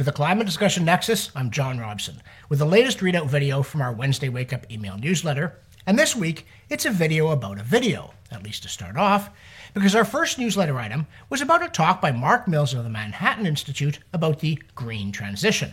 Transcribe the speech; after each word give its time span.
For 0.00 0.04
the 0.04 0.12
Climate 0.12 0.46
Discussion 0.46 0.86
Nexus, 0.86 1.30
I'm 1.36 1.50
John 1.50 1.78
Robson 1.78 2.22
with 2.48 2.58
the 2.58 2.64
latest 2.64 3.00
readout 3.00 3.26
video 3.26 3.62
from 3.62 3.82
our 3.82 3.92
Wednesday 3.92 4.30
Wake 4.30 4.50
Up 4.50 4.64
email 4.72 4.96
newsletter. 4.96 5.58
And 5.86 5.98
this 5.98 6.16
week, 6.16 6.46
it's 6.70 6.86
a 6.86 6.90
video 6.90 7.28
about 7.28 7.60
a 7.60 7.62
video, 7.62 8.14
at 8.30 8.42
least 8.42 8.62
to 8.62 8.70
start 8.70 8.96
off, 8.96 9.28
because 9.74 9.94
our 9.94 10.06
first 10.06 10.38
newsletter 10.38 10.78
item 10.78 11.06
was 11.28 11.42
about 11.42 11.62
a 11.62 11.68
talk 11.68 12.00
by 12.00 12.12
Mark 12.12 12.48
Mills 12.48 12.72
of 12.72 12.82
the 12.82 12.88
Manhattan 12.88 13.44
Institute 13.44 13.98
about 14.10 14.40
the 14.40 14.58
green 14.74 15.12
transition. 15.12 15.72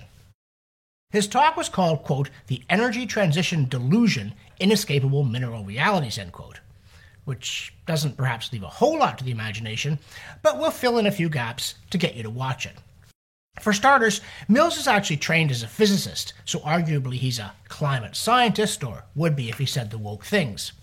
His 1.12 1.30
talk 1.30 1.56
was 1.56 1.70
called, 1.70 2.04
quote, 2.04 2.30
The 2.48 2.62
Energy 2.70 3.06
Transition 3.06 3.70
Delusion 3.70 4.34
Inescapable 4.60 5.24
Mineral 5.24 5.64
Realities, 5.64 6.18
end 6.18 6.34
quote, 6.34 6.60
which 7.24 7.74
doesn't 7.86 8.18
perhaps 8.18 8.52
leave 8.52 8.64
a 8.64 8.68
whole 8.68 9.00
lot 9.00 9.20
to 9.20 9.24
the 9.24 9.32
imagination, 9.32 10.00
but 10.42 10.60
we'll 10.60 10.72
fill 10.72 10.98
in 10.98 11.06
a 11.08 11.12
few 11.12 11.30
gaps 11.30 11.76
to 11.92 11.98
get 11.98 12.16
you 12.16 12.24
to 12.24 12.30
watch 12.30 12.66
it. 12.66 12.76
For 13.62 13.74
starters, 13.74 14.22
Mills 14.48 14.78
is 14.78 14.88
actually 14.88 15.18
trained 15.18 15.52
as 15.52 15.64
a 15.64 15.68
physicist, 15.68 16.34
so 16.46 16.60
arguably 16.60 17.16
he's 17.16 17.40
a 17.40 17.54
climate 17.68 18.16
scientist, 18.16 18.84
or 18.84 19.06
would 19.16 19.36
be 19.36 19.50
if 19.50 19.58
he 19.58 19.66
said 19.66 19.90
the 19.90 19.98
woke 19.98 20.26
things. 20.26 20.74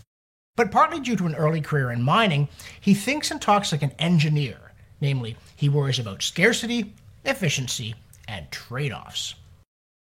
But 0.57 0.71
partly 0.71 1.01
due 1.01 1.17
to 1.17 1.27
an 1.27 1.35
early 1.35 1.61
career 1.61 1.91
in 1.91 2.03
mining, 2.03 2.49
he 2.81 2.95
thinks 2.95 3.31
and 3.31 3.41
talks 3.41 3.73
like 3.73 3.83
an 3.83 3.95
engineer, 3.99 4.73
namely, 5.01 5.37
he 5.57 5.69
worries 5.69 5.99
about 5.99 6.23
scarcity, 6.23 6.95
efficiency, 7.25 7.95
and 8.29 8.51
trade 8.51 8.93
offs. 8.93 9.35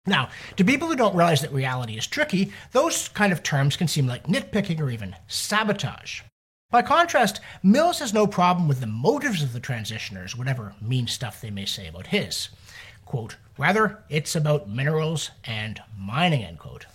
Now, 0.06 0.28
to 0.56 0.64
people 0.64 0.88
who 0.88 0.96
don't 0.96 1.16
realize 1.16 1.40
that 1.40 1.52
reality 1.52 1.96
is 1.96 2.06
tricky, 2.06 2.52
those 2.72 3.08
kind 3.08 3.32
of 3.32 3.42
terms 3.42 3.76
can 3.76 3.88
seem 3.88 4.06
like 4.06 4.26
nitpicking 4.26 4.80
or 4.80 4.90
even 4.90 5.16
sabotage. 5.28 6.20
By 6.74 6.82
contrast, 6.82 7.40
Mills 7.62 8.00
has 8.00 8.12
no 8.12 8.26
problem 8.26 8.66
with 8.66 8.80
the 8.80 8.88
motives 8.88 9.44
of 9.44 9.52
the 9.52 9.60
transitioners, 9.60 10.36
whatever 10.36 10.74
mean 10.82 11.06
stuff 11.06 11.40
they 11.40 11.52
may 11.52 11.66
say 11.66 11.86
about 11.86 12.08
his. 12.08 12.48
Quote, 13.04 13.36
rather, 13.56 14.02
it's 14.08 14.34
about 14.34 14.68
minerals 14.68 15.30
and 15.44 15.80
mining, 15.96 16.42
end 16.42 16.58
quote. 16.58 16.86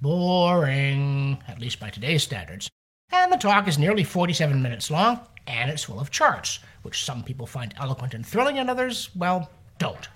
Boring, 0.00 1.36
at 1.46 1.60
least 1.60 1.78
by 1.78 1.90
today's 1.90 2.22
standards. 2.22 2.70
And 3.12 3.30
the 3.30 3.36
talk 3.36 3.68
is 3.68 3.78
nearly 3.78 4.04
47 4.04 4.62
minutes 4.62 4.90
long, 4.90 5.20
and 5.46 5.70
it's 5.70 5.84
full 5.84 6.00
of 6.00 6.10
charts, 6.10 6.60
which 6.80 7.04
some 7.04 7.22
people 7.22 7.46
find 7.46 7.74
eloquent 7.78 8.14
and 8.14 8.24
thrilling, 8.24 8.58
and 8.58 8.70
others, 8.70 9.10
well, 9.14 9.50
don't. 9.78 10.08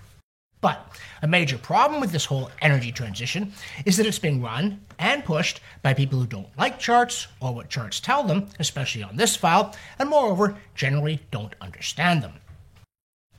But 0.65 0.97
a 1.21 1.27
major 1.27 1.59
problem 1.59 2.01
with 2.01 2.11
this 2.11 2.25
whole 2.25 2.49
energy 2.59 2.91
transition 2.91 3.53
is 3.85 3.97
that 3.97 4.07
it's 4.07 4.17
being 4.17 4.41
run 4.41 4.81
and 4.97 5.23
pushed 5.23 5.61
by 5.83 5.93
people 5.93 6.17
who 6.17 6.25
don't 6.25 6.57
like 6.57 6.79
charts 6.79 7.27
or 7.39 7.53
what 7.53 7.69
charts 7.69 7.99
tell 7.99 8.23
them, 8.23 8.47
especially 8.57 9.03
on 9.03 9.15
this 9.15 9.35
file, 9.35 9.75
and 9.99 10.09
moreover, 10.09 10.57
generally 10.73 11.21
don't 11.29 11.53
understand 11.61 12.23
them. 12.23 12.33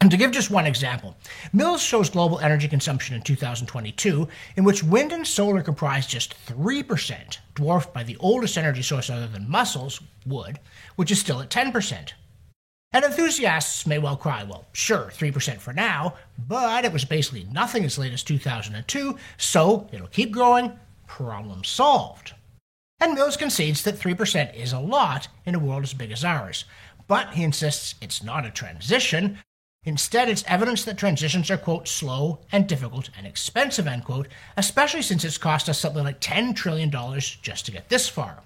And 0.01 0.09
to 0.13 0.17
give 0.17 0.31
just 0.31 0.53
one 0.53 0.67
example, 0.67 1.17
Mills 1.53 1.83
shows 1.83 2.11
global 2.11 2.39
energy 2.39 2.69
consumption 2.69 3.17
in 3.17 3.23
2022, 3.23 4.29
in 4.55 4.63
which 4.63 4.85
wind 4.85 5.11
and 5.11 5.27
solar 5.27 5.63
comprise 5.63 6.07
just 6.07 6.37
3%, 6.47 7.39
dwarfed 7.57 7.93
by 7.93 8.05
the 8.05 8.17
oldest 8.19 8.57
energy 8.57 8.83
source 8.83 9.11
other 9.11 9.27
than 9.27 9.51
muscles, 9.51 10.01
wood, 10.27 10.61
which 10.95 11.11
is 11.11 11.19
still 11.19 11.41
at 11.41 11.51
10%. 11.51 12.13
And 12.92 13.05
enthusiasts 13.05 13.87
may 13.87 13.98
well 13.98 14.17
cry, 14.17 14.42
well, 14.45 14.65
sure, 14.73 15.11
3% 15.12 15.59
for 15.59 15.73
now, 15.73 16.15
but 16.48 16.84
it 16.84 16.93
was 16.93 17.05
basically 17.05 17.47
nothing 17.53 17.84
as 17.84 17.98
late 17.98 18.12
as 18.12 18.23
2002, 18.23 19.19
so 19.37 19.89
it'll 19.93 20.06
keep 20.06 20.31
growing, 20.31 20.78
problem 21.06 21.65
solved. 21.65 22.33
And 22.98 23.15
Mills 23.15 23.37
concedes 23.37 23.83
that 23.83 23.98
3% 23.98 24.55
is 24.55 24.73
a 24.73 24.78
lot 24.78 25.28
in 25.45 25.55
a 25.55 25.59
world 25.59 25.83
as 25.83 25.93
big 25.93 26.11
as 26.11 26.25
ours, 26.25 26.65
but 27.06 27.34
he 27.34 27.43
insists 27.43 27.97
it's 28.01 28.23
not 28.23 28.47
a 28.47 28.51
transition. 28.51 29.39
Instead, 29.84 30.28
it's 30.28 30.45
evidence 30.48 30.84
that 30.84 30.97
transitions 30.97 31.50
are, 31.50 31.59
quote, 31.59 31.87
slow 31.87 32.41
and 32.50 32.67
difficult 32.67 33.11
and 33.17 33.27
expensive, 33.27 33.87
end 33.87 34.05
quote, 34.05 34.28
especially 34.56 35.03
since 35.03 35.25
it's 35.25 35.38
cost 35.38 35.69
us 35.69 35.78
something 35.78 36.03
like 36.03 36.21
$10 36.21 36.56
trillion 36.56 36.91
just 37.43 37.66
to 37.66 37.72
get 37.72 37.88
this 37.88 38.09
far. 38.09 38.43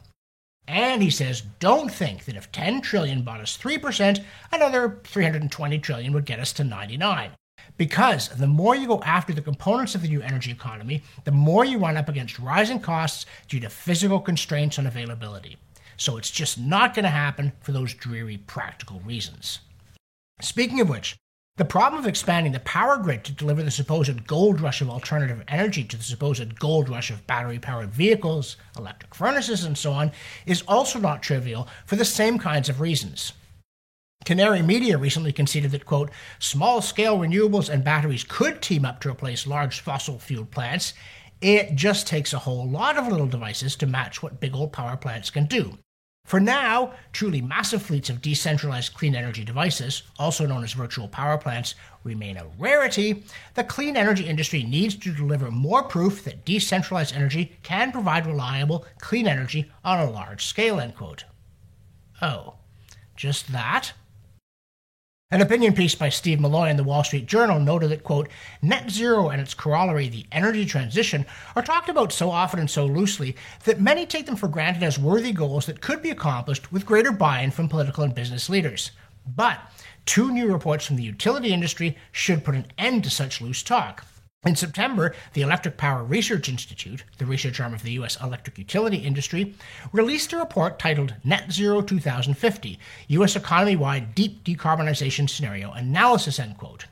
And 0.70 1.02
he 1.02 1.10
says, 1.10 1.42
don't 1.58 1.90
think 1.90 2.26
that 2.26 2.36
if 2.36 2.52
10 2.52 2.80
trillion 2.80 3.22
bought 3.22 3.40
us 3.40 3.58
3%, 3.58 4.24
another 4.52 5.00
320 5.02 5.78
trillion 5.80 6.12
would 6.12 6.24
get 6.24 6.38
us 6.38 6.52
to 6.52 6.64
99. 6.64 7.32
Because 7.76 8.28
the 8.28 8.46
more 8.46 8.76
you 8.76 8.86
go 8.86 9.02
after 9.02 9.32
the 9.32 9.42
components 9.42 9.96
of 9.96 10.02
the 10.02 10.08
new 10.08 10.22
energy 10.22 10.52
economy, 10.52 11.02
the 11.24 11.32
more 11.32 11.64
you 11.64 11.78
run 11.78 11.96
up 11.96 12.08
against 12.08 12.38
rising 12.38 12.78
costs 12.78 13.26
due 13.48 13.58
to 13.58 13.68
physical 13.68 14.20
constraints 14.20 14.78
on 14.78 14.86
availability. 14.86 15.56
So 15.96 16.16
it's 16.16 16.30
just 16.30 16.56
not 16.56 16.94
going 16.94 17.02
to 17.02 17.10
happen 17.10 17.50
for 17.60 17.72
those 17.72 17.92
dreary 17.92 18.36
practical 18.36 19.00
reasons. 19.00 19.58
Speaking 20.40 20.80
of 20.80 20.88
which, 20.88 21.16
the 21.60 21.64
problem 21.66 22.00
of 22.00 22.08
expanding 22.08 22.52
the 22.52 22.60
power 22.60 22.96
grid 22.96 23.22
to 23.22 23.32
deliver 23.32 23.62
the 23.62 23.70
supposed 23.70 24.26
gold 24.26 24.62
rush 24.62 24.80
of 24.80 24.88
alternative 24.88 25.44
energy 25.46 25.84
to 25.84 25.94
the 25.94 26.02
supposed 26.02 26.58
gold 26.58 26.88
rush 26.88 27.10
of 27.10 27.26
battery 27.26 27.58
powered 27.58 27.90
vehicles, 27.90 28.56
electric 28.78 29.14
furnaces, 29.14 29.62
and 29.62 29.76
so 29.76 29.92
on 29.92 30.10
is 30.46 30.62
also 30.66 30.98
not 30.98 31.22
trivial 31.22 31.68
for 31.84 31.96
the 31.96 32.04
same 32.06 32.38
kinds 32.38 32.70
of 32.70 32.80
reasons. 32.80 33.34
Canary 34.24 34.62
Media 34.62 34.96
recently 34.96 35.34
conceded 35.34 35.70
that, 35.72 35.84
quote, 35.84 36.10
small 36.38 36.80
scale 36.80 37.18
renewables 37.18 37.68
and 37.68 37.84
batteries 37.84 38.24
could 38.24 38.62
team 38.62 38.86
up 38.86 38.98
to 39.02 39.10
replace 39.10 39.46
large 39.46 39.80
fossil 39.80 40.18
fueled 40.18 40.50
plants. 40.50 40.94
It 41.42 41.74
just 41.74 42.06
takes 42.06 42.32
a 42.32 42.38
whole 42.38 42.66
lot 42.66 42.96
of 42.96 43.06
little 43.06 43.26
devices 43.26 43.76
to 43.76 43.86
match 43.86 44.22
what 44.22 44.40
big 44.40 44.54
old 44.54 44.72
power 44.72 44.96
plants 44.96 45.28
can 45.28 45.44
do. 45.44 45.76
For 46.30 46.38
now, 46.38 46.92
truly 47.12 47.40
massive 47.40 47.82
fleets 47.82 48.08
of 48.08 48.22
decentralized 48.22 48.94
clean 48.94 49.16
energy 49.16 49.42
devices, 49.42 50.04
also 50.16 50.46
known 50.46 50.62
as 50.62 50.74
virtual 50.74 51.08
power 51.08 51.36
plants, 51.36 51.74
remain 52.04 52.36
a 52.36 52.46
rarity. 52.56 53.24
The 53.54 53.64
clean 53.64 53.96
energy 53.96 54.28
industry 54.28 54.62
needs 54.62 54.94
to 54.98 55.12
deliver 55.12 55.50
more 55.50 55.82
proof 55.82 56.22
that 56.22 56.44
decentralized 56.44 57.16
energy 57.16 57.58
can 57.64 57.90
provide 57.90 58.28
reliable, 58.28 58.86
clean 59.00 59.26
energy 59.26 59.72
on 59.82 59.98
a 59.98 60.08
large 60.08 60.44
scale. 60.46 60.78
End 60.78 60.94
quote. 60.94 61.24
Oh, 62.22 62.54
just 63.16 63.50
that? 63.50 63.94
An 65.32 65.42
opinion 65.42 65.74
piece 65.74 65.94
by 65.94 66.08
Steve 66.08 66.40
Milloy 66.40 66.70
in 66.70 66.76
the 66.76 66.82
Wall 66.82 67.04
Street 67.04 67.26
Journal 67.26 67.60
noted 67.60 67.92
that, 67.92 68.02
quote, 68.02 68.28
net 68.62 68.90
zero 68.90 69.28
and 69.28 69.40
its 69.40 69.54
corollary, 69.54 70.08
the 70.08 70.26
energy 70.32 70.66
transition, 70.66 71.24
are 71.54 71.62
talked 71.62 71.88
about 71.88 72.12
so 72.12 72.32
often 72.32 72.58
and 72.58 72.68
so 72.68 72.84
loosely 72.84 73.36
that 73.62 73.80
many 73.80 74.06
take 74.06 74.26
them 74.26 74.34
for 74.34 74.48
granted 74.48 74.82
as 74.82 74.98
worthy 74.98 75.30
goals 75.30 75.66
that 75.66 75.80
could 75.80 76.02
be 76.02 76.10
accomplished 76.10 76.72
with 76.72 76.84
greater 76.84 77.12
buy 77.12 77.42
in 77.42 77.52
from 77.52 77.68
political 77.68 78.02
and 78.02 78.12
business 78.12 78.50
leaders. 78.50 78.90
But 79.36 79.60
two 80.04 80.32
new 80.32 80.52
reports 80.52 80.84
from 80.84 80.96
the 80.96 81.04
utility 81.04 81.52
industry 81.52 81.96
should 82.10 82.44
put 82.44 82.56
an 82.56 82.66
end 82.76 83.04
to 83.04 83.10
such 83.10 83.40
loose 83.40 83.62
talk. 83.62 84.04
In 84.42 84.56
September, 84.56 85.14
the 85.34 85.42
Electric 85.42 85.76
Power 85.76 86.02
Research 86.02 86.48
Institute, 86.48 87.04
the 87.18 87.26
research 87.26 87.60
arm 87.60 87.74
of 87.74 87.82
the 87.82 87.92
U.S. 87.92 88.16
electric 88.22 88.56
utility 88.56 88.96
industry, 88.96 89.54
released 89.92 90.32
a 90.32 90.38
report 90.38 90.78
titled 90.78 91.14
Net 91.22 91.52
Zero 91.52 91.82
2050 91.82 92.78
U.S. 93.08 93.36
Economy 93.36 93.76
Wide 93.76 94.14
Deep 94.14 94.42
Decarbonization 94.42 95.28
Scenario 95.28 95.72
Analysis. 95.72 96.38
End 96.38 96.56
quote. 96.56 96.86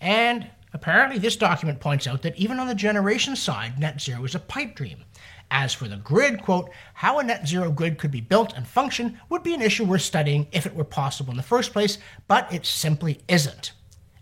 And 0.00 0.48
apparently, 0.72 1.18
this 1.18 1.34
document 1.34 1.80
points 1.80 2.06
out 2.06 2.22
that 2.22 2.36
even 2.36 2.60
on 2.60 2.68
the 2.68 2.76
generation 2.76 3.34
side, 3.34 3.80
net 3.80 4.00
zero 4.00 4.22
is 4.24 4.36
a 4.36 4.38
pipe 4.38 4.76
dream. 4.76 5.02
As 5.50 5.74
for 5.74 5.88
the 5.88 5.96
grid, 5.96 6.40
quote, 6.40 6.70
how 6.94 7.18
a 7.18 7.24
net 7.24 7.48
zero 7.48 7.72
grid 7.72 7.98
could 7.98 8.12
be 8.12 8.20
built 8.20 8.52
and 8.54 8.64
function 8.64 9.18
would 9.28 9.42
be 9.42 9.54
an 9.54 9.60
issue 9.60 9.84
worth 9.84 10.02
studying 10.02 10.46
if 10.52 10.66
it 10.66 10.76
were 10.76 10.84
possible 10.84 11.32
in 11.32 11.36
the 11.36 11.42
first 11.42 11.72
place, 11.72 11.98
but 12.28 12.50
it 12.52 12.64
simply 12.64 13.18
isn't. 13.26 13.72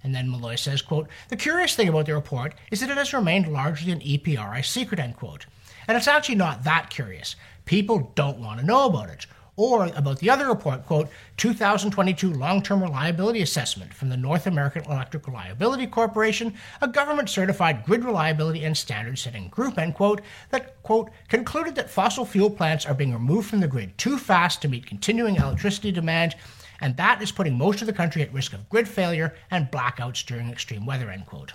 And 0.09 0.15
then 0.15 0.31
Milloy 0.31 0.59
says, 0.59 0.81
quote, 0.81 1.07
The 1.29 1.37
curious 1.37 1.77
thing 1.77 1.87
about 1.87 2.07
the 2.07 2.15
report 2.15 2.55
is 2.71 2.81
that 2.81 2.89
it 2.89 2.97
has 2.97 3.13
remained 3.13 3.47
largely 3.47 3.93
an 3.93 4.01
EPRI 4.01 4.65
secret, 4.65 4.99
end 4.99 5.17
quote. 5.17 5.45
And 5.87 5.99
it's 5.99 6.09
actually 6.09 6.37
not 6.37 6.65
that 6.65 6.89
curious. 6.89 7.37
People 7.67 8.11
don't 8.15 8.39
want 8.39 8.59
to 8.59 8.65
know 8.65 8.87
about 8.87 9.11
it. 9.11 9.27
Or 9.57 9.85
about 9.95 10.21
the 10.21 10.31
other 10.31 10.47
report, 10.47 10.87
quote, 10.87 11.11
2022 11.37 12.33
Long-Term 12.33 12.83
Reliability 12.83 13.43
Assessment 13.43 13.93
from 13.93 14.09
the 14.09 14.17
North 14.17 14.47
American 14.47 14.85
Electric 14.85 15.27
Reliability 15.27 15.87
Corporation, 15.87 16.55
a 16.81 16.89
government-certified 16.89 17.85
grid 17.85 18.03
reliability 18.03 18.65
and 18.65 18.75
standard 18.75 19.19
setting 19.19 19.49
group, 19.49 19.77
end 19.77 19.95
quote, 19.95 20.23
that, 20.49 20.83
quote, 20.85 21.11
concluded 21.29 21.75
that 21.75 21.91
fossil 21.91 22.25
fuel 22.25 22.49
plants 22.49 22.87
are 22.87 22.95
being 22.95 23.13
removed 23.13 23.51
from 23.51 23.61
the 23.61 23.69
grid 23.69 23.99
too 23.99 24.17
fast 24.17 24.63
to 24.63 24.69
meet 24.69 24.87
continuing 24.87 25.37
electricity 25.37 25.93
demand 25.93 26.35
and 26.81 26.97
that 26.97 27.23
is 27.23 27.33
putting 27.33 27.57
most 27.57 27.81
of 27.81 27.87
the 27.87 27.93
country 27.93 28.23
at 28.23 28.33
risk 28.33 28.53
of 28.53 28.69
grid 28.69 28.89
failure 28.89 29.35
and 29.51 29.71
blackouts 29.71 30.25
during 30.25 30.51
extreme 30.51 30.87
weather, 30.87 31.11
end 31.11 31.27
quote. 31.27 31.53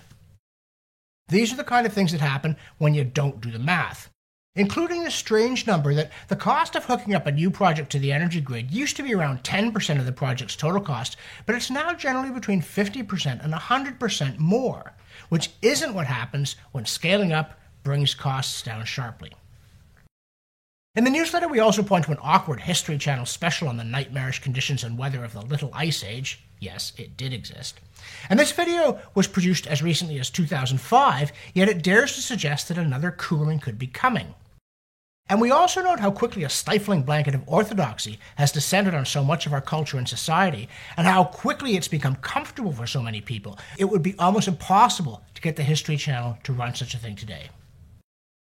These 1.28 1.52
are 1.52 1.56
the 1.56 1.64
kind 1.64 1.86
of 1.86 1.92
things 1.92 2.12
that 2.12 2.20
happen 2.20 2.56
when 2.78 2.94
you 2.94 3.04
don't 3.04 3.40
do 3.40 3.50
the 3.50 3.58
math, 3.58 4.10
including 4.54 5.04
the 5.04 5.10
strange 5.10 5.66
number 5.66 5.94
that 5.94 6.12
the 6.28 6.36
cost 6.36 6.76
of 6.76 6.84
hooking 6.84 7.14
up 7.14 7.26
a 7.26 7.32
new 7.32 7.50
project 7.50 7.90
to 7.92 7.98
the 7.98 8.12
energy 8.12 8.40
grid 8.40 8.70
used 8.70 8.96
to 8.96 9.02
be 9.02 9.14
around 9.14 9.42
10% 9.42 9.98
of 9.98 10.06
the 10.06 10.12
project's 10.12 10.56
total 10.56 10.80
cost, 10.80 11.16
but 11.46 11.54
it's 11.54 11.70
now 11.70 11.94
generally 11.94 12.30
between 12.30 12.60
50% 12.60 13.42
and 13.42 13.54
100% 13.54 14.38
more, 14.38 14.92
which 15.30 15.50
isn't 15.62 15.94
what 15.94 16.06
happens 16.06 16.56
when 16.72 16.84
scaling 16.84 17.32
up 17.32 17.58
brings 17.82 18.14
costs 18.14 18.62
down 18.62 18.84
sharply. 18.84 19.32
In 20.96 21.02
the 21.02 21.10
newsletter, 21.10 21.48
we 21.48 21.58
also 21.58 21.82
point 21.82 22.04
to 22.04 22.12
an 22.12 22.18
awkward 22.22 22.60
History 22.60 22.98
Channel 22.98 23.26
special 23.26 23.66
on 23.66 23.76
the 23.76 23.82
nightmarish 23.82 24.38
conditions 24.38 24.84
and 24.84 24.96
weather 24.96 25.24
of 25.24 25.32
the 25.32 25.42
Little 25.42 25.70
Ice 25.74 26.04
Age. 26.04 26.44
Yes, 26.60 26.92
it 26.96 27.16
did 27.16 27.32
exist. 27.32 27.80
And 28.30 28.38
this 28.38 28.52
video 28.52 29.00
was 29.12 29.26
produced 29.26 29.66
as 29.66 29.82
recently 29.82 30.20
as 30.20 30.30
2005, 30.30 31.32
yet 31.52 31.68
it 31.68 31.82
dares 31.82 32.14
to 32.14 32.22
suggest 32.22 32.68
that 32.68 32.78
another 32.78 33.10
cooling 33.10 33.58
could 33.58 33.76
be 33.76 33.88
coming. 33.88 34.36
And 35.28 35.40
we 35.40 35.50
also 35.50 35.82
note 35.82 35.98
how 35.98 36.12
quickly 36.12 36.44
a 36.44 36.48
stifling 36.48 37.02
blanket 37.02 37.34
of 37.34 37.42
orthodoxy 37.48 38.20
has 38.36 38.52
descended 38.52 38.94
on 38.94 39.04
so 39.04 39.24
much 39.24 39.46
of 39.46 39.52
our 39.52 39.60
culture 39.60 39.98
and 39.98 40.08
society, 40.08 40.68
and 40.96 41.08
how 41.08 41.24
quickly 41.24 41.74
it's 41.74 41.88
become 41.88 42.14
comfortable 42.16 42.70
for 42.70 42.86
so 42.86 43.02
many 43.02 43.20
people. 43.20 43.58
It 43.78 43.86
would 43.86 44.02
be 44.02 44.14
almost 44.16 44.46
impossible 44.46 45.24
to 45.34 45.42
get 45.42 45.56
the 45.56 45.64
History 45.64 45.96
Channel 45.96 46.38
to 46.44 46.52
run 46.52 46.72
such 46.76 46.94
a 46.94 46.98
thing 46.98 47.16
today. 47.16 47.48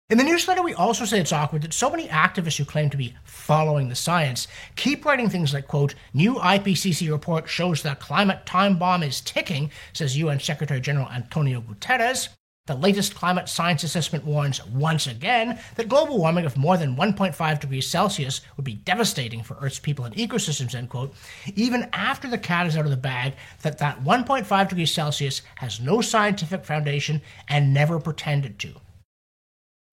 In 0.09 0.17
the 0.17 0.23
newsletter, 0.23 0.63
we 0.63 0.73
also 0.73 1.03
say 1.03 1.19
it's 1.19 1.33
awkward 1.33 1.63
that 1.63 1.73
so 1.73 1.89
many 1.89 2.07
activists 2.07 2.55
who 2.55 2.63
claim 2.63 2.89
to 2.91 2.95
be 2.95 3.13
following 3.25 3.89
the 3.89 3.95
science 3.95 4.47
keep 4.77 5.03
writing 5.03 5.27
things 5.27 5.53
like, 5.53 5.67
quote, 5.67 5.95
new 6.13 6.35
IPCC 6.35 7.11
report 7.11 7.49
shows 7.49 7.81
that 7.81 7.99
climate 7.99 8.45
time 8.45 8.79
bomb 8.79 9.03
is 9.03 9.19
ticking, 9.19 9.69
says 9.91 10.15
UN 10.15 10.39
Secretary 10.39 10.79
General 10.79 11.09
Antonio 11.09 11.59
Guterres. 11.59 12.29
The 12.67 12.75
latest 12.75 13.15
climate 13.15 13.49
science 13.49 13.83
assessment 13.83 14.23
warns 14.23 14.65
once 14.67 15.07
again 15.07 15.59
that 15.75 15.89
global 15.89 16.19
warming 16.19 16.45
of 16.45 16.55
more 16.55 16.77
than 16.77 16.95
1.5 16.95 17.59
degrees 17.59 17.85
Celsius 17.85 18.39
would 18.55 18.63
be 18.63 18.75
devastating 18.75 19.43
for 19.43 19.57
Earth's 19.59 19.79
people 19.79 20.05
and 20.05 20.15
ecosystems, 20.15 20.73
end 20.73 20.89
quote, 20.89 21.13
even 21.55 21.89
after 21.91 22.29
the 22.29 22.37
cat 22.37 22.65
is 22.65 22.77
out 22.77 22.85
of 22.85 22.91
the 22.91 22.95
bag 22.95 23.33
that 23.61 23.77
that 23.79 24.01
1.5 24.05 24.69
degrees 24.69 24.93
Celsius 24.93 25.41
has 25.55 25.81
no 25.81 25.99
scientific 25.99 26.63
foundation 26.63 27.21
and 27.49 27.73
never 27.73 27.99
pretended 27.99 28.57
to. 28.59 28.73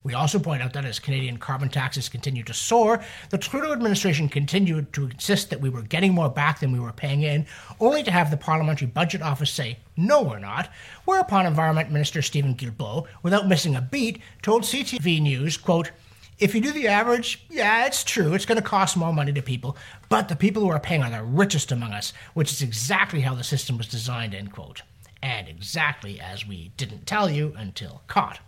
We 0.04 0.12
also 0.12 0.38
point 0.38 0.62
out 0.62 0.74
that 0.74 0.84
as 0.84 0.98
Canadian 0.98 1.38
carbon 1.38 1.70
taxes 1.70 2.10
continue 2.10 2.42
to 2.44 2.52
soar, 2.52 3.02
the 3.30 3.38
Trudeau 3.38 3.72
administration 3.72 4.28
continued 4.28 4.92
to 4.92 5.06
insist 5.06 5.48
that 5.48 5.62
we 5.62 5.70
were 5.70 5.80
getting 5.80 6.12
more 6.12 6.28
back 6.28 6.60
than 6.60 6.72
we 6.72 6.78
were 6.78 6.92
paying 6.92 7.22
in, 7.22 7.46
only 7.80 8.02
to 8.02 8.10
have 8.10 8.30
the 8.30 8.36
Parliamentary 8.36 8.86
Budget 8.86 9.22
Office 9.22 9.50
say, 9.50 9.78
no, 9.96 10.20
we're 10.22 10.38
not. 10.38 10.70
Whereupon 11.06 11.46
Environment 11.46 11.90
Minister 11.90 12.20
Stephen 12.20 12.54
Guilbeault, 12.54 13.06
without 13.22 13.48
missing 13.48 13.76
a 13.76 13.80
beat, 13.80 14.20
told 14.42 14.64
CTV 14.64 15.22
News, 15.22 15.56
quote, 15.56 15.90
if 16.38 16.54
you 16.54 16.60
do 16.60 16.72
the 16.72 16.88
average, 16.88 17.46
yeah, 17.48 17.86
it's 17.86 18.04
true, 18.04 18.34
it's 18.34 18.44
going 18.44 18.56
to 18.56 18.62
cost 18.62 18.98
more 18.98 19.12
money 19.12 19.32
to 19.32 19.40
people, 19.40 19.74
but 20.10 20.28
the 20.28 20.36
people 20.36 20.60
who 20.60 20.68
are 20.68 20.80
paying 20.80 21.02
are 21.02 21.10
the 21.10 21.22
richest 21.22 21.72
among 21.72 21.92
us, 21.92 22.12
which 22.34 22.52
is 22.52 22.60
exactly 22.60 23.22
how 23.22 23.34
the 23.34 23.44
system 23.44 23.78
was 23.78 23.88
designed, 23.88 24.34
end 24.34 24.52
quote. 24.52 24.82
And 25.22 25.48
exactly 25.48 26.20
as 26.20 26.46
we 26.46 26.72
didn't 26.76 27.06
tell 27.06 27.30
you 27.30 27.54
until 27.56 28.02
caught. 28.06 28.40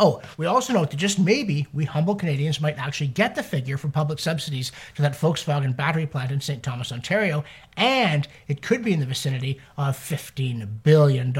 Oh, 0.00 0.20
we 0.36 0.46
also 0.46 0.72
note 0.72 0.90
that 0.90 0.96
just 0.96 1.20
maybe 1.20 1.68
we 1.72 1.84
humble 1.84 2.16
Canadians 2.16 2.60
might 2.60 2.78
actually 2.78 3.06
get 3.06 3.36
the 3.36 3.44
figure 3.44 3.76
for 3.76 3.88
public 3.88 4.18
subsidies 4.18 4.72
to 4.96 5.02
that 5.02 5.12
Volkswagen 5.12 5.76
battery 5.76 6.04
plant 6.04 6.32
in 6.32 6.40
St. 6.40 6.64
Thomas, 6.64 6.90
Ontario, 6.90 7.44
and 7.76 8.26
it 8.48 8.60
could 8.60 8.82
be 8.82 8.92
in 8.92 8.98
the 8.98 9.06
vicinity 9.06 9.60
of 9.76 9.96
$15 9.96 10.82
billion. 10.82 11.32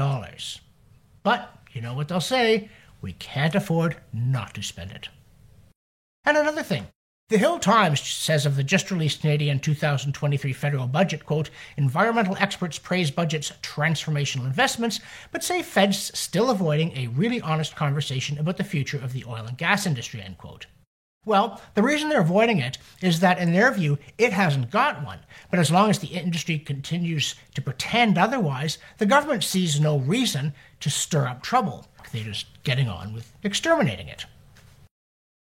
But 1.23 1.57
you 1.73 1.81
know 1.81 1.93
what 1.93 2.07
they'll 2.07 2.21
say 2.21 2.69
we 3.01 3.11
can't 3.13 3.55
afford 3.55 3.97
not 4.13 4.53
to 4.53 4.63
spend 4.63 4.91
it. 4.91 5.09
And 6.23 6.37
another 6.37 6.63
thing 6.63 6.87
the 7.27 7.39
Hill 7.39 7.57
Times 7.57 8.01
says 8.01 8.45
of 8.45 8.55
the 8.55 8.63
just 8.63 8.91
released 8.91 9.21
Canadian 9.21 9.57
2023 9.57 10.53
federal 10.53 10.85
budget, 10.85 11.25
quote, 11.25 11.49
environmental 11.75 12.37
experts 12.37 12.77
praise 12.77 13.09
budget's 13.09 13.51
transformational 13.63 14.45
investments, 14.45 14.99
but 15.31 15.43
say 15.43 15.63
Fed's 15.63 16.15
still 16.17 16.51
avoiding 16.51 16.95
a 16.95 17.07
really 17.07 17.41
honest 17.41 17.75
conversation 17.75 18.37
about 18.37 18.57
the 18.57 18.63
future 18.63 18.99
of 18.99 19.11
the 19.11 19.25
oil 19.25 19.43
and 19.47 19.57
gas 19.57 19.87
industry, 19.87 20.21
end 20.21 20.37
quote. 20.37 20.67
Well, 21.25 21.59
the 21.73 21.81
reason 21.81 22.09
they're 22.09 22.21
avoiding 22.21 22.59
it 22.59 22.77
is 23.01 23.21
that, 23.21 23.39
in 23.39 23.53
their 23.53 23.71
view, 23.71 23.97
it 24.19 24.31
hasn't 24.31 24.69
got 24.69 25.03
one. 25.03 25.21
But 25.49 25.57
as 25.57 25.71
long 25.71 25.89
as 25.89 25.97
the 25.97 26.09
industry 26.09 26.59
continues 26.59 27.33
to 27.55 27.61
pretend 27.63 28.19
otherwise, 28.19 28.77
the 28.99 29.07
government 29.07 29.43
sees 29.43 29.79
no 29.79 29.97
reason 29.97 30.53
to 30.81 30.91
stir 30.91 31.25
up 31.25 31.41
trouble. 31.41 31.87
They're 32.11 32.23
just 32.23 32.61
getting 32.61 32.87
on 32.87 33.15
with 33.15 33.33
exterminating 33.41 34.09
it. 34.09 34.27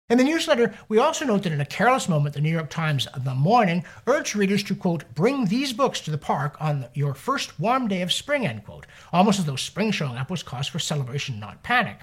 In 0.09 0.17
the 0.17 0.23
newsletter, 0.25 0.73
we 0.89 0.97
also 0.97 1.23
note 1.23 1.43
that 1.43 1.53
in 1.53 1.61
a 1.61 1.65
careless 1.65 2.09
moment, 2.09 2.35
the 2.35 2.41
New 2.41 2.51
York 2.51 2.69
Times 2.69 3.07
of 3.07 3.23
The 3.23 3.33
Morning 3.33 3.85
urged 4.05 4.35
readers 4.35 4.61
to, 4.63 4.75
quote, 4.75 5.05
bring 5.15 5.45
these 5.45 5.71
books 5.71 6.01
to 6.01 6.11
the 6.11 6.17
park 6.17 6.57
on 6.59 6.87
your 6.93 7.13
first 7.13 7.57
warm 7.57 7.87
day 7.87 8.01
of 8.01 8.11
spring, 8.11 8.45
end 8.45 8.65
quote, 8.65 8.85
almost 9.13 9.39
as 9.39 9.45
though 9.45 9.55
spring 9.55 9.91
showing 9.91 10.17
up 10.17 10.29
was 10.29 10.43
cause 10.43 10.67
for 10.67 10.77
celebration, 10.77 11.39
not 11.39 11.63
panic. 11.63 12.01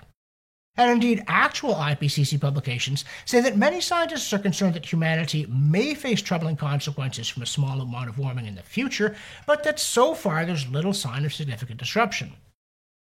And 0.79 0.91
indeed, 0.91 1.25
actual 1.27 1.75
IPCC 1.75 2.41
publications 2.41 3.05
say 3.27 3.43
that 3.43 3.59
many 3.59 3.83
scientists 3.83 4.33
are 4.33 4.39
concerned 4.39 4.75
that 4.77 4.91
humanity 4.91 5.45
may 5.51 5.95
face 5.95 6.23
troubling 6.23 6.57
consequences 6.57 7.29
from 7.29 7.43
a 7.43 7.47
small 7.47 7.83
amount 7.83 8.09
of 8.09 8.19
warming 8.19 8.47
in 8.47 8.55
the 8.55 8.63
future, 8.63 9.15
but 9.47 9.63
that 9.65 9.79
so 9.79 10.15
far 10.15 10.47
there's 10.47 10.67
little 10.69 10.95
sign 10.95 11.27
of 11.27 11.35
significant 11.35 11.79
disruption. 11.79 12.33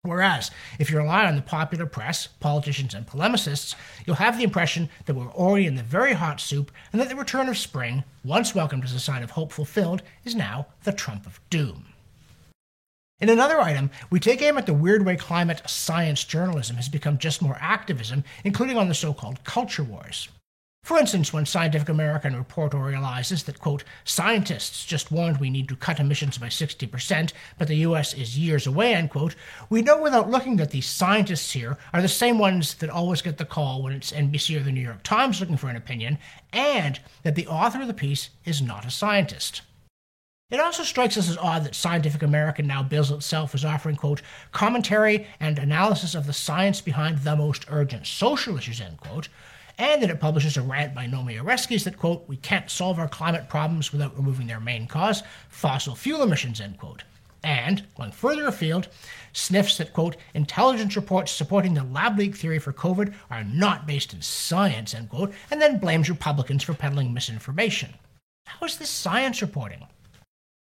Whereas, 0.03 0.49
if 0.79 0.89
you 0.89 0.97
rely 0.97 1.27
on 1.27 1.35
the 1.35 1.43
popular 1.43 1.85
press, 1.85 2.25
politicians, 2.25 2.95
and 2.95 3.05
polemicists, 3.05 3.75
you'll 4.03 4.15
have 4.15 4.35
the 4.35 4.43
impression 4.43 4.89
that 5.05 5.13
we're 5.13 5.29
already 5.29 5.67
in 5.67 5.75
the 5.75 5.83
very 5.83 6.13
hot 6.13 6.41
soup 6.41 6.71
and 6.91 6.99
that 6.99 7.09
the 7.09 7.15
return 7.15 7.47
of 7.47 7.57
spring, 7.57 8.03
once 8.23 8.55
welcomed 8.55 8.83
as 8.83 8.93
a 8.93 8.99
sign 8.99 9.21
of 9.21 9.31
hope 9.31 9.51
fulfilled, 9.51 10.01
is 10.25 10.33
now 10.33 10.65
the 10.85 10.91
trump 10.91 11.27
of 11.27 11.39
doom. 11.51 11.85
In 13.19 13.29
another 13.29 13.61
item, 13.61 13.91
we 14.09 14.19
take 14.19 14.41
aim 14.41 14.57
at 14.57 14.65
the 14.65 14.73
weird 14.73 15.05
way 15.05 15.15
climate 15.15 15.61
science 15.69 16.23
journalism 16.23 16.77
has 16.77 16.89
become 16.89 17.19
just 17.19 17.39
more 17.39 17.59
activism, 17.61 18.23
including 18.43 18.79
on 18.79 18.87
the 18.87 18.95
so 18.95 19.13
called 19.13 19.43
culture 19.43 19.83
wars. 19.83 20.29
For 20.83 20.97
instance, 20.97 21.31
when 21.31 21.45
Scientific 21.45 21.89
American 21.89 22.33
reportorializes 22.33 23.45
that, 23.45 23.59
quote, 23.59 23.83
scientists 24.03 24.83
just 24.83 25.11
warned 25.11 25.37
we 25.37 25.51
need 25.51 25.69
to 25.69 25.75
cut 25.75 25.99
emissions 25.99 26.39
by 26.39 26.47
60%, 26.47 27.33
but 27.59 27.67
the 27.67 27.85
US 27.87 28.15
is 28.15 28.37
years 28.37 28.65
away, 28.65 28.95
end 28.95 29.11
quote, 29.11 29.35
we 29.69 29.83
know 29.83 30.01
without 30.01 30.31
looking 30.31 30.55
that 30.55 30.71
these 30.71 30.87
scientists 30.87 31.51
here 31.51 31.77
are 31.93 32.01
the 32.01 32.07
same 32.07 32.39
ones 32.39 32.73
that 32.75 32.89
always 32.89 33.21
get 33.21 33.37
the 33.37 33.45
call 33.45 33.83
when 33.83 33.93
it's 33.93 34.11
NBC 34.11 34.59
or 34.59 34.63
the 34.63 34.71
New 34.71 34.81
York 34.81 35.03
Times 35.03 35.39
looking 35.39 35.55
for 35.55 35.69
an 35.69 35.75
opinion, 35.75 36.17
and 36.51 36.99
that 37.21 37.35
the 37.35 37.47
author 37.47 37.81
of 37.81 37.87
the 37.87 37.93
piece 37.93 38.31
is 38.43 38.59
not 38.59 38.83
a 38.83 38.91
scientist. 38.91 39.61
It 40.49 40.59
also 40.59 40.83
strikes 40.83 41.15
us 41.15 41.29
as 41.29 41.37
odd 41.37 41.63
that 41.63 41.75
Scientific 41.75 42.23
American 42.23 42.65
now 42.65 42.81
bills 42.81 43.11
itself 43.11 43.53
as 43.53 43.63
offering, 43.63 43.95
quote, 43.95 44.23
commentary 44.51 45.27
and 45.39 45.59
analysis 45.59 46.15
of 46.15 46.25
the 46.25 46.33
science 46.33 46.81
behind 46.81 47.19
the 47.19 47.35
most 47.35 47.65
urgent 47.69 48.07
social 48.07 48.57
issues, 48.57 48.81
end 48.81 48.99
quote, 48.99 49.29
and 49.81 50.03
that 50.03 50.11
it 50.11 50.19
publishes 50.19 50.57
a 50.57 50.61
rant 50.61 50.93
by 50.93 51.07
Naomi 51.07 51.37
Oreskes 51.37 51.83
that, 51.85 51.97
quote, 51.97 52.23
we 52.27 52.37
can't 52.37 52.69
solve 52.69 52.99
our 52.99 53.07
climate 53.07 53.49
problems 53.49 53.91
without 53.91 54.15
removing 54.15 54.45
their 54.45 54.59
main 54.59 54.85
cause, 54.85 55.23
fossil 55.49 55.95
fuel 55.95 56.21
emissions, 56.21 56.61
end 56.61 56.77
quote. 56.77 57.03
And, 57.43 57.87
going 57.97 58.11
further 58.11 58.45
afield, 58.45 58.89
sniffs 59.33 59.79
that, 59.79 59.91
quote, 59.91 60.17
intelligence 60.35 60.95
reports 60.95 61.31
supporting 61.31 61.73
the 61.73 61.83
lab 61.83 62.19
leak 62.19 62.35
theory 62.35 62.59
for 62.59 62.71
COVID 62.71 63.11
are 63.31 63.43
not 63.43 63.87
based 63.87 64.13
in 64.13 64.21
science, 64.21 64.93
end 64.93 65.09
quote, 65.09 65.33
and 65.49 65.59
then 65.59 65.79
blames 65.79 66.11
Republicans 66.11 66.61
for 66.61 66.75
peddling 66.75 67.11
misinformation. 67.11 67.95
How 68.45 68.63
is 68.67 68.77
this 68.77 68.91
science 68.91 69.41
reporting? 69.41 69.87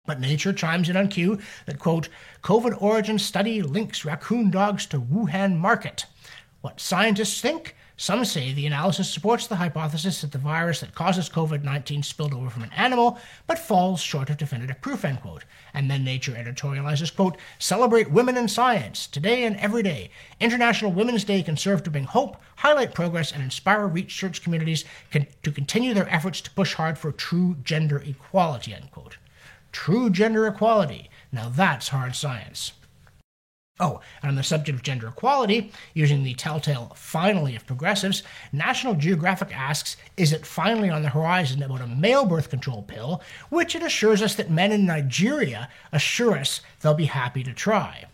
But 0.05 0.21
Nature 0.21 0.53
chimes 0.53 0.91
in 0.91 0.97
on 0.99 1.09
cue 1.09 1.39
that, 1.65 1.79
quote, 1.79 2.11
COVID 2.43 2.83
origin 2.83 3.19
study 3.19 3.63
links 3.63 4.05
raccoon 4.05 4.51
dogs 4.51 4.85
to 4.87 5.01
Wuhan 5.01 5.57
market. 5.57 6.05
What 6.61 6.81
scientists 6.81 7.41
think 7.41 7.75
some 7.99 8.27
say 8.27 8.53
the 8.53 8.67
analysis 8.67 9.09
supports 9.09 9.47
the 9.47 9.57
hypothesis 9.57 10.21
that 10.21 10.31
the 10.31 10.37
virus 10.37 10.81
that 10.81 10.95
causes 10.95 11.31
COVID 11.31 11.65
19 11.65 12.03
spilled 12.03 12.35
over 12.35 12.51
from 12.51 12.63
an 12.63 12.73
animal, 12.77 13.19
but 13.47 13.59
falls 13.59 14.03
short 14.03 14.29
of 14.29 14.37
definitive 14.37 14.83
proof, 14.83 15.03
end 15.03 15.23
quote. 15.23 15.45
And 15.73 15.91
then 15.91 16.05
Nature 16.05 16.33
editorializes, 16.33 17.15
quote, 17.15 17.39
celebrate 17.59 18.11
women 18.11 18.37
in 18.37 18.49
science, 18.49 19.07
today 19.07 19.45
and 19.45 19.57
every 19.57 19.83
day. 19.83 20.11
International 20.41 20.93
Women's 20.93 21.25
Day 21.25 21.43
can 21.43 21.57
serve 21.57 21.83
to 21.85 21.91
bring 21.91 22.05
hope, 22.05 22.37
highlight 22.57 22.93
progress, 22.93 23.33
and 23.33 23.43
inspire 23.43 23.87
research 23.87 24.43
communities 24.43 24.85
to 25.11 25.51
continue 25.51 25.95
their 25.95 26.13
efforts 26.13 26.43
to 26.43 26.51
push 26.51 26.75
hard 26.75 26.99
for 26.99 27.13
true 27.13 27.57
gender 27.65 27.97
equality, 28.05 28.75
end 28.75 28.91
quote. 28.91 29.17
True 29.73 30.11
gender 30.11 30.47
equality. 30.47 31.09
Now 31.33 31.49
that's 31.49 31.89
hard 31.89 32.15
science. 32.15 32.73
Oh, 33.79 34.01
and 34.23 34.31
on 34.31 34.37
the 34.37 34.43
subject 34.43 34.75
of 34.75 34.83
gender 34.83 35.09
equality, 35.09 35.71
using 35.93 36.23
the 36.23 36.33
telltale 36.33 36.93
finally 36.97 37.55
of 37.55 37.67
progressives, 37.67 38.23
National 38.51 38.95
Geographic 38.95 39.55
asks, 39.55 39.99
is 40.17 40.33
it 40.33 40.47
finally 40.47 40.89
on 40.89 41.03
the 41.03 41.11
horizon 41.11 41.63
about 41.63 41.83
a 41.83 41.87
male 41.87 42.25
birth 42.25 42.49
control 42.49 42.83
pill, 42.83 43.21
which 43.51 43.75
it 43.75 43.83
assures 43.83 44.23
us 44.23 44.35
that 44.37 44.51
men 44.51 44.73
in 44.73 44.87
Nigeria 44.87 45.69
assure 45.93 46.39
us 46.39 46.63
they'll 46.81 46.95
be 46.95 47.05
happy 47.05 47.43
to 47.43 47.53
try. 47.53 48.07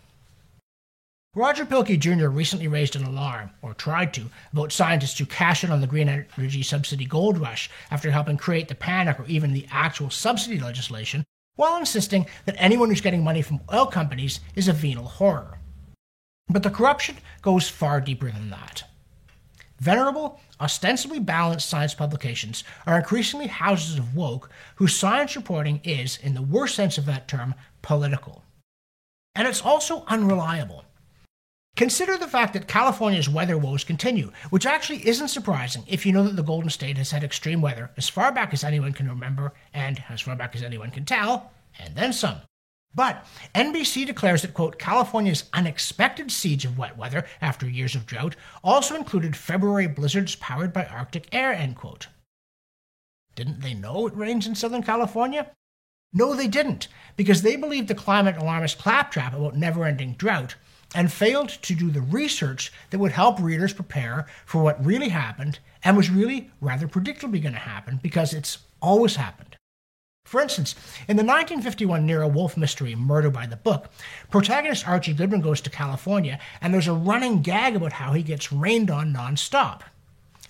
Roger 1.33 1.65
Pielke 1.65 1.97
Jr. 1.97 2.27
recently 2.27 2.67
raised 2.67 2.97
an 2.97 3.05
alarm, 3.05 3.49
or 3.61 3.73
tried 3.73 4.13
to, 4.15 4.29
about 4.51 4.73
scientists 4.73 5.17
who 5.17 5.25
cash 5.25 5.63
in 5.63 5.71
on 5.71 5.79
the 5.79 5.87
green 5.87 6.09
energy 6.09 6.61
subsidy 6.61 7.05
gold 7.05 7.37
rush 7.37 7.69
after 7.89 8.11
helping 8.11 8.37
create 8.37 8.67
the 8.67 8.75
panic 8.75 9.17
or 9.17 9.25
even 9.27 9.53
the 9.53 9.65
actual 9.71 10.09
subsidy 10.09 10.59
legislation 10.59 11.23
while 11.55 11.77
insisting 11.77 12.25
that 12.45 12.55
anyone 12.57 12.89
who's 12.89 13.01
getting 13.01 13.23
money 13.23 13.41
from 13.41 13.61
oil 13.71 13.85
companies 13.85 14.39
is 14.55 14.67
a 14.67 14.73
venal 14.73 15.05
horror. 15.05 15.59
But 16.49 16.63
the 16.63 16.69
corruption 16.69 17.17
goes 17.41 17.69
far 17.69 18.01
deeper 18.01 18.31
than 18.31 18.49
that. 18.49 18.83
Venerable, 19.79 20.39
ostensibly 20.61 21.19
balanced 21.19 21.67
science 21.67 21.93
publications 21.93 22.63
are 22.87 22.97
increasingly 22.97 23.47
houses 23.47 23.97
of 23.97 24.15
woke 24.15 24.49
whose 24.75 24.95
science 24.95 25.35
reporting 25.35 25.81
is, 25.83 26.17
in 26.17 26.33
the 26.33 26.41
worst 26.41 26.75
sense 26.75 26.97
of 26.97 27.05
that 27.05 27.27
term, 27.27 27.53
political. 27.81 28.43
And 29.35 29.47
it's 29.47 29.61
also 29.61 30.05
unreliable. 30.07 30.85
Consider 31.83 32.15
the 32.17 32.29
fact 32.29 32.53
that 32.53 32.65
California's 32.65 33.27
weather 33.27 33.57
woes 33.57 33.83
continue, 33.83 34.31
which 34.51 34.65
actually 34.65 35.05
isn't 35.05 35.27
surprising 35.27 35.83
if 35.85 36.05
you 36.05 36.13
know 36.13 36.23
that 36.23 36.37
the 36.37 36.41
Golden 36.41 36.69
State 36.69 36.97
has 36.97 37.11
had 37.11 37.25
extreme 37.25 37.59
weather 37.59 37.91
as 37.97 38.07
far 38.07 38.31
back 38.31 38.53
as 38.53 38.63
anyone 38.63 38.93
can 38.93 39.09
remember 39.09 39.51
and 39.73 40.01
as 40.07 40.21
far 40.21 40.37
back 40.37 40.55
as 40.55 40.63
anyone 40.63 40.91
can 40.91 41.03
tell, 41.03 41.51
and 41.77 41.93
then 41.93 42.13
some. 42.13 42.37
But 42.95 43.25
NBC 43.53 44.05
declares 44.05 44.43
that, 44.43 44.53
quote, 44.53 44.79
California's 44.79 45.43
unexpected 45.51 46.31
siege 46.31 46.63
of 46.63 46.77
wet 46.77 46.97
weather 46.97 47.25
after 47.41 47.67
years 47.67 47.95
of 47.95 48.05
drought 48.05 48.37
also 48.63 48.95
included 48.95 49.35
February 49.35 49.87
blizzards 49.87 50.37
powered 50.37 50.71
by 50.71 50.85
Arctic 50.85 51.27
air, 51.33 51.51
end 51.51 51.75
quote. 51.75 52.07
Didn't 53.35 53.59
they 53.59 53.73
know 53.73 54.07
it 54.07 54.15
rains 54.15 54.47
in 54.47 54.55
Southern 54.55 54.83
California? 54.83 55.51
No, 56.13 56.33
they 56.33 56.47
didn't, 56.47 56.87
because 57.17 57.41
they 57.41 57.57
believed 57.57 57.89
the 57.89 57.93
climate 57.93 58.37
alarmist 58.37 58.79
claptrap 58.79 59.33
about 59.33 59.57
never 59.57 59.83
ending 59.83 60.13
drought 60.13 60.55
and 60.95 61.11
failed 61.11 61.49
to 61.49 61.75
do 61.75 61.89
the 61.91 62.01
research 62.01 62.71
that 62.89 62.99
would 62.99 63.11
help 63.11 63.39
readers 63.39 63.73
prepare 63.73 64.27
for 64.45 64.63
what 64.63 64.83
really 64.83 65.09
happened 65.09 65.59
and 65.83 65.97
was 65.97 66.09
really 66.09 66.51
rather 66.61 66.87
predictably 66.87 67.41
going 67.41 67.53
to 67.53 67.59
happen 67.59 67.99
because 68.01 68.33
it's 68.33 68.59
always 68.81 69.15
happened. 69.15 69.57
For 70.25 70.41
instance, 70.41 70.73
in 71.07 71.17
the 71.17 71.23
1951 71.23 72.05
Nero 72.05 72.27
Wolfe 72.27 72.57
mystery 72.57 72.95
Murder 72.95 73.29
by 73.29 73.45
the 73.45 73.57
Book, 73.57 73.91
protagonist 74.31 74.87
Archie 74.87 75.13
Goodwin 75.13 75.41
goes 75.41 75.61
to 75.61 75.69
California, 75.69 76.39
and 76.61 76.73
there's 76.73 76.87
a 76.87 76.93
running 76.93 77.41
gag 77.41 77.75
about 77.75 77.93
how 77.93 78.13
he 78.13 78.23
gets 78.23 78.51
rained 78.51 78.89
on 78.89 79.13
nonstop. 79.13 79.81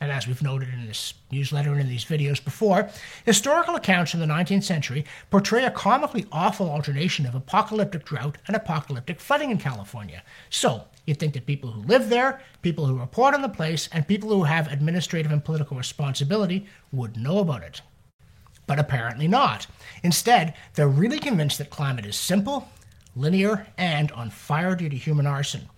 And 0.03 0.11
as 0.11 0.27
we've 0.27 0.43
noted 0.43 0.67
in 0.73 0.85
this 0.85 1.13
newsletter 1.31 1.71
and 1.71 1.79
in 1.79 1.87
these 1.87 2.03
videos 2.03 2.43
before, 2.43 2.89
historical 3.25 3.75
accounts 3.75 4.11
from 4.11 4.19
the 4.19 4.25
19th 4.25 4.65
century 4.65 5.05
portray 5.29 5.63
a 5.63 5.71
comically 5.71 6.25
awful 6.29 6.69
alternation 6.69 7.25
of 7.25 7.35
apocalyptic 7.35 8.03
drought 8.03 8.37
and 8.45 8.53
apocalyptic 8.53 9.21
flooding 9.21 9.49
in 9.49 9.57
California. 9.57 10.21
So, 10.49 10.83
you'd 11.05 11.19
think 11.19 11.33
that 11.35 11.45
people 11.45 11.71
who 11.71 11.83
live 11.83 12.09
there, 12.09 12.41
people 12.61 12.85
who 12.85 12.99
report 12.99 13.33
on 13.33 13.41
the 13.41 13.47
place, 13.47 13.87
and 13.93 14.05
people 14.05 14.27
who 14.27 14.43
have 14.43 14.69
administrative 14.69 15.31
and 15.31 15.41
political 15.41 15.77
responsibility 15.77 16.65
would 16.91 17.15
know 17.15 17.39
about 17.39 17.63
it 17.63 17.79
but 18.65 18.79
apparently 18.79 19.27
not. 19.27 19.67
Instead, 20.03 20.53
they're 20.75 20.87
really 20.87 21.19
convinced 21.19 21.57
that 21.57 21.69
climate 21.69 22.05
is 22.05 22.15
simple, 22.15 22.69
linear, 23.13 23.67
and 23.77 24.09
on 24.13 24.29
fire 24.29 24.73
due 24.73 24.87
to 24.87 24.95
human 24.95 25.27
arson. 25.27 25.69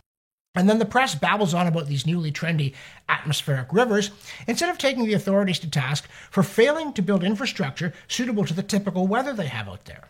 And 0.55 0.69
then 0.69 0.79
the 0.79 0.85
press 0.85 1.13
babbles 1.13 1.53
on 1.53 1.67
about 1.67 1.87
these 1.87 2.07
newly 2.07 2.31
trendy 2.31 2.73
atmospheric 3.09 3.73
rivers 3.73 4.11
instead 4.47 4.69
of 4.69 4.77
taking 4.77 5.05
the 5.05 5.13
authorities 5.13 5.59
to 5.59 5.69
task 5.69 6.07
for 6.31 6.43
failing 6.43 6.93
to 6.93 7.01
build 7.01 7.23
infrastructure 7.23 7.93
suitable 8.07 8.45
to 8.45 8.53
the 8.53 8.63
typical 8.63 9.05
weather 9.05 9.33
they 9.33 9.47
have 9.47 9.67
out 9.67 9.85
there. 9.85 10.07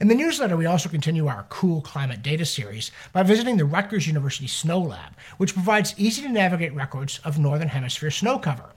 In 0.00 0.08
the 0.08 0.16
newsletter, 0.16 0.56
we 0.56 0.66
also 0.66 0.88
continue 0.88 1.28
our 1.28 1.46
Cool 1.48 1.80
Climate 1.80 2.24
Data 2.24 2.44
series 2.44 2.90
by 3.12 3.22
visiting 3.22 3.56
the 3.56 3.64
Rutgers 3.64 4.08
University 4.08 4.48
Snow 4.48 4.80
Lab, 4.80 5.12
which 5.36 5.54
provides 5.54 5.94
easy 5.96 6.22
to 6.22 6.28
navigate 6.28 6.74
records 6.74 7.20
of 7.24 7.38
Northern 7.38 7.68
Hemisphere 7.68 8.10
snow 8.10 8.40
cover. 8.40 8.70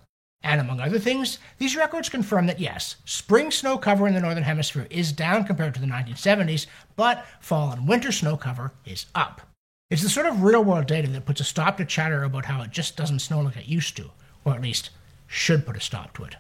And 0.44 0.62
among 0.62 0.80
other 0.80 1.00
things, 1.00 1.40
these 1.58 1.76
records 1.76 2.10
confirm 2.10 2.46
that 2.46 2.60
yes, 2.60 2.98
spring 3.06 3.50
snow 3.50 3.80
cover 3.80 4.08
in 4.08 4.14
the 4.14 4.20
Northern 4.20 4.44
Hemisphere 4.44 4.86
is 4.92 5.12
down 5.12 5.46
compared 5.46 5.74
to 5.74 5.82
the 5.82 5.88
1970s, 5.88 6.68
but 6.96 7.26
fall 7.40 7.72
and 7.72 7.88
winter 7.88 8.12
snow 8.12 8.38
cover 8.38 8.72
is 8.86 9.08
up. 9.16 9.42
It's 9.90 10.02
the 10.02 10.10
sort 10.10 10.26
of 10.26 10.42
real 10.42 10.64
world 10.64 10.88
data 10.88 11.08
that 11.10 11.26
puts 11.26 11.42
a 11.42 11.44
stop 11.44 11.78
to 11.78 11.86
chatter 11.86 12.24
about 12.24 12.46
how 12.46 12.62
it 12.64 12.72
just 12.72 12.98
doesn't 12.98 13.20
snow 13.20 13.42
like 13.42 13.58
it 13.58 13.68
used 13.68 13.96
to, 13.98 14.10
or 14.44 14.54
at 14.54 14.62
least 14.62 14.90
should 15.28 15.66
put 15.66 15.78
a 15.78 15.82
stop 15.82 16.16
to 16.16 16.24
it. 16.24 16.36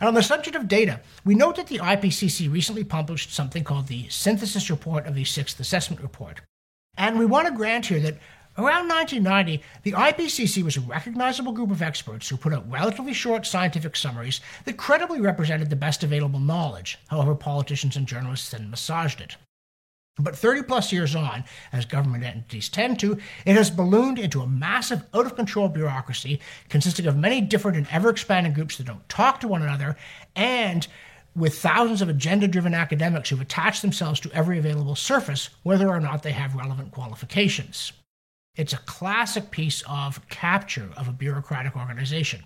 And 0.00 0.08
on 0.08 0.14
the 0.14 0.22
subject 0.22 0.56
of 0.56 0.66
data, 0.66 1.00
we 1.24 1.34
note 1.34 1.56
that 1.56 1.66
the 1.66 1.78
IPCC 1.78 2.50
recently 2.50 2.82
published 2.82 3.32
something 3.32 3.62
called 3.62 3.88
the 3.88 4.08
Synthesis 4.08 4.70
Report 4.70 5.06
of 5.06 5.14
the 5.14 5.24
Sixth 5.24 5.60
Assessment 5.60 6.02
Report. 6.02 6.40
And 6.96 7.18
we 7.18 7.26
want 7.26 7.46
to 7.46 7.54
grant 7.54 7.86
here 7.86 8.00
that 8.00 8.18
Around 8.56 8.86
1990, 8.86 9.64
the 9.82 9.92
IPCC 9.92 10.62
was 10.62 10.76
a 10.76 10.80
recognizable 10.80 11.50
group 11.50 11.72
of 11.72 11.82
experts 11.82 12.28
who 12.28 12.36
put 12.36 12.54
out 12.54 12.70
relatively 12.70 13.12
short 13.12 13.46
scientific 13.46 13.96
summaries 13.96 14.40
that 14.64 14.76
credibly 14.76 15.20
represented 15.20 15.70
the 15.70 15.76
best 15.76 16.04
available 16.04 16.38
knowledge, 16.38 17.00
however, 17.08 17.34
politicians 17.34 17.96
and 17.96 18.06
journalists 18.06 18.52
then 18.52 18.70
massaged 18.70 19.20
it. 19.20 19.36
But 20.16 20.36
30 20.36 20.62
plus 20.62 20.92
years 20.92 21.16
on, 21.16 21.42
as 21.72 21.86
government 21.86 22.22
entities 22.22 22.68
tend 22.68 23.00
to, 23.00 23.18
it 23.44 23.56
has 23.56 23.68
ballooned 23.68 24.18
into 24.18 24.42
a 24.42 24.46
massive, 24.46 25.02
out 25.12 25.26
of 25.26 25.34
control 25.34 25.68
bureaucracy 25.68 26.40
consisting 26.68 27.06
of 27.06 27.16
many 27.16 27.40
different 27.40 27.76
and 27.76 27.88
ever 27.90 28.10
expanding 28.10 28.52
groups 28.52 28.76
that 28.76 28.86
don't 28.86 29.08
talk 29.08 29.40
to 29.40 29.48
one 29.48 29.62
another, 29.62 29.96
and 30.36 30.86
with 31.34 31.58
thousands 31.58 32.00
of 32.00 32.08
agenda 32.08 32.46
driven 32.46 32.74
academics 32.74 33.28
who've 33.28 33.40
attached 33.40 33.82
themselves 33.82 34.20
to 34.20 34.30
every 34.32 34.56
available 34.56 34.94
surface, 34.94 35.50
whether 35.64 35.88
or 35.88 35.98
not 35.98 36.22
they 36.22 36.30
have 36.30 36.54
relevant 36.54 36.92
qualifications. 36.92 37.92
It's 38.54 38.72
a 38.72 38.78
classic 38.78 39.50
piece 39.50 39.82
of 39.88 40.26
capture 40.28 40.90
of 40.96 41.08
a 41.08 41.12
bureaucratic 41.12 41.76
organization. 41.76 42.44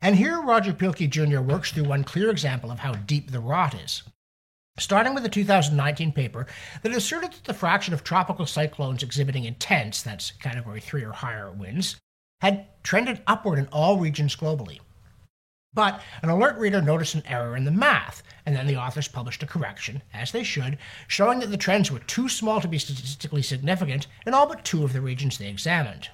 And 0.00 0.16
here 0.16 0.42
Roger 0.42 0.72
Pielke 0.72 1.08
Jr. 1.08 1.40
works 1.40 1.70
through 1.70 1.84
one 1.84 2.02
clear 2.02 2.30
example 2.30 2.72
of 2.72 2.80
how 2.80 2.94
deep 2.94 3.30
the 3.30 3.40
rot 3.40 3.74
is. 3.74 4.02
Starting 4.78 5.14
with 5.14 5.24
a 5.24 5.30
2019 5.30 6.12
paper 6.12 6.46
that 6.82 6.92
asserted 6.92 7.32
that 7.32 7.44
the 7.44 7.54
fraction 7.54 7.94
of 7.94 8.04
tropical 8.04 8.44
cyclones 8.44 9.02
exhibiting 9.02 9.44
intense, 9.44 10.02
that's 10.02 10.32
category 10.32 10.80
3 10.80 11.02
or 11.02 11.12
higher 11.12 11.50
winds, 11.50 11.96
had 12.42 12.66
trended 12.82 13.22
upward 13.26 13.58
in 13.58 13.68
all 13.68 13.98
regions 13.98 14.36
globally. 14.36 14.80
But 15.72 16.02
an 16.22 16.28
alert 16.28 16.58
reader 16.58 16.82
noticed 16.82 17.14
an 17.14 17.26
error 17.26 17.56
in 17.56 17.64
the 17.64 17.70
math, 17.70 18.22
and 18.44 18.54
then 18.54 18.66
the 18.66 18.76
authors 18.76 19.08
published 19.08 19.42
a 19.42 19.46
correction, 19.46 20.02
as 20.12 20.32
they 20.32 20.42
should, 20.42 20.76
showing 21.08 21.40
that 21.40 21.50
the 21.50 21.56
trends 21.56 21.90
were 21.90 21.98
too 22.00 22.28
small 22.28 22.60
to 22.60 22.68
be 22.68 22.78
statistically 22.78 23.42
significant 23.42 24.06
in 24.26 24.34
all 24.34 24.46
but 24.46 24.64
two 24.64 24.84
of 24.84 24.92
the 24.92 25.00
regions 25.00 25.38
they 25.38 25.48
examined. 25.48 26.10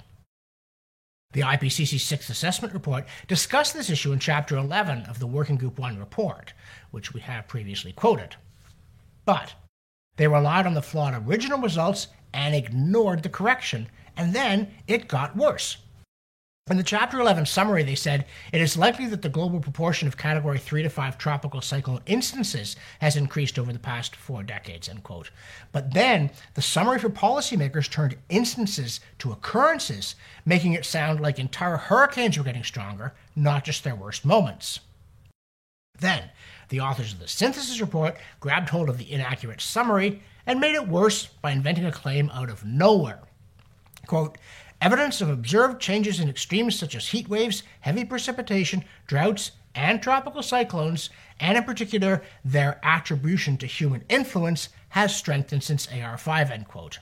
The 1.33 1.41
IPCC 1.41 1.99
Sixth 1.99 2.29
Assessment 2.29 2.73
Report 2.73 3.05
discussed 3.27 3.73
this 3.73 3.89
issue 3.89 4.13
in 4.13 4.19
Chapter 4.19 4.55
11 4.55 5.03
of 5.03 5.19
the 5.19 5.27
Working 5.27 5.57
Group 5.57 5.79
1 5.79 5.97
report, 5.97 6.53
which 6.91 7.13
we 7.13 7.19
have 7.21 7.47
previously 7.47 7.91
quoted. 7.91 8.37
But 9.25 9.53
they 10.17 10.27
relied 10.27 10.65
on 10.65 10.73
the 10.73 10.81
flawed 10.81 11.13
original 11.27 11.59
results 11.59 12.07
and 12.33 12.55
ignored 12.55 13.23
the 13.23 13.29
correction, 13.29 13.87
and 14.17 14.33
then 14.33 14.71
it 14.87 15.07
got 15.07 15.35
worse. 15.35 15.77
In 16.71 16.77
the 16.77 16.83
Chapter 16.83 17.19
11 17.19 17.45
summary, 17.45 17.83
they 17.83 17.93
said 17.93 18.25
it 18.53 18.61
is 18.61 18.77
likely 18.77 19.05
that 19.07 19.21
the 19.21 19.27
global 19.27 19.59
proportion 19.59 20.07
of 20.07 20.15
Category 20.15 20.57
3 20.57 20.83
to 20.83 20.89
5 20.89 21.17
tropical 21.17 21.59
cyclone 21.59 21.99
instances 22.05 22.77
has 23.01 23.17
increased 23.17 23.59
over 23.59 23.73
the 23.73 23.79
past 23.79 24.15
four 24.15 24.43
decades. 24.43 24.87
End 24.87 25.03
quote. 25.03 25.29
But 25.73 25.93
then 25.93 26.31
the 26.53 26.61
summary 26.61 26.99
for 26.99 27.09
policymakers 27.09 27.91
turned 27.91 28.15
instances 28.29 29.01
to 29.19 29.33
occurrences, 29.33 30.15
making 30.45 30.71
it 30.71 30.85
sound 30.85 31.19
like 31.19 31.37
entire 31.37 31.75
hurricanes 31.75 32.37
were 32.37 32.45
getting 32.45 32.63
stronger, 32.63 33.13
not 33.35 33.65
just 33.65 33.83
their 33.83 33.95
worst 33.95 34.23
moments. 34.23 34.79
Then 35.99 36.29
the 36.73 36.79
authors 36.79 37.13
of 37.13 37.19
the 37.19 37.27
synthesis 37.27 37.79
report 37.79 38.17
grabbed 38.39 38.67
hold 38.67 38.89
of 38.89 38.97
the 38.97 39.11
inaccurate 39.11 39.61
summary 39.61 40.23
and 40.47 40.59
made 40.59 40.73
it 40.73 40.87
worse 40.87 41.27
by 41.27 41.51
inventing 41.51 41.85
a 41.85 41.91
claim 41.91 42.31
out 42.31 42.49
of 42.49 42.65
nowhere. 42.65 43.19
Quote, 44.07 44.39
Evidence 44.81 45.21
of 45.21 45.29
observed 45.29 45.79
changes 45.79 46.19
in 46.19 46.27
extremes 46.27 46.77
such 46.77 46.95
as 46.95 47.09
heat 47.09 47.29
waves, 47.29 47.61
heavy 47.81 48.03
precipitation, 48.03 48.83
droughts, 49.05 49.51
and 49.75 50.01
tropical 50.01 50.41
cyclones, 50.41 51.11
and 51.39 51.59
in 51.59 51.63
particular 51.63 52.23
their 52.43 52.79
attribution 52.81 53.55
to 53.57 53.67
human 53.67 54.03
influence, 54.09 54.69
has 54.89 55.15
strengthened 55.15 55.61
since 55.63 55.85
AR5. 55.85 56.49
End 56.49 56.67
quote. 56.67 56.97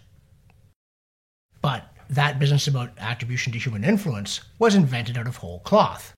But 1.62 1.86
that 2.10 2.40
business 2.40 2.68
about 2.68 2.92
attribution 2.98 3.54
to 3.54 3.60
human 3.60 3.86
influence 3.86 4.42
was 4.60 4.76
invented 4.76 5.18
out 5.18 5.28
of 5.28 5.38
whole 5.38 5.60
cloth. 5.60 6.14